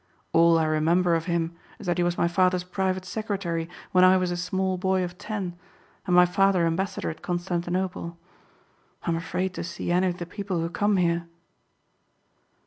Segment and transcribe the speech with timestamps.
[0.33, 4.17] All I remember of him is that he was my father's private secretary when I
[4.17, 5.55] was a small boy of ten
[6.07, 8.17] and my father ambassador at Constantinople.
[9.03, 11.27] I'm afraid to see any of the people who come here."